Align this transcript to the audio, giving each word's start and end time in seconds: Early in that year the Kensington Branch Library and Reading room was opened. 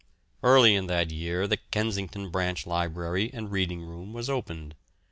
Early 0.41 0.73
in 0.73 0.87
that 0.87 1.11
year 1.11 1.45
the 1.45 1.57
Kensington 1.69 2.31
Branch 2.31 2.65
Library 2.65 3.29
and 3.31 3.51
Reading 3.51 3.83
room 3.83 4.13
was 4.13 4.31
opened. 4.31 4.73